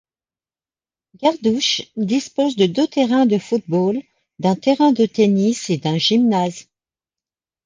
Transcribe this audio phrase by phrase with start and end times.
[1.15, 4.01] Gardouch dispose de deux terrains de football,
[4.39, 6.67] d'un terrain de tennis et d'un gymnase.